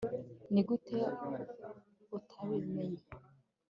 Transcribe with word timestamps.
Nigute 0.51 0.97
utabimenye 2.17 3.01